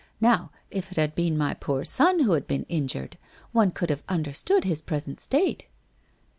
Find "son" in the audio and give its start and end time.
1.85-2.21